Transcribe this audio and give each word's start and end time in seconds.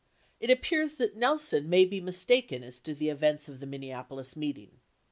It 0.39 0.49
appears 0.49 0.95
that 0.95 1.15
Nelson 1.15 1.69
may 1.69 1.85
be 1.85 2.01
mistaken 2.01 2.63
as 2.63 2.79
to 2.79 2.95
the 2.95 3.09
events 3.09 3.47
of 3.47 3.59
the 3.59 3.67
Minne 3.67 3.91
apolis 3.93 4.35
meeting. 4.35 4.79